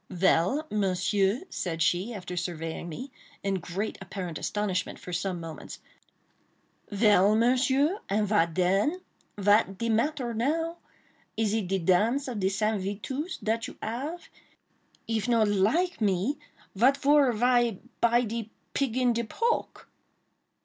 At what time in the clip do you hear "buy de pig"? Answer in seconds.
18.01-18.97